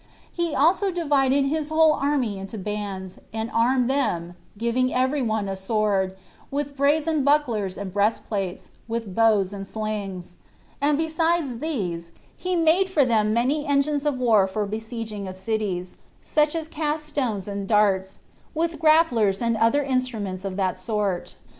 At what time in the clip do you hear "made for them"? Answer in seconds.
12.55-13.31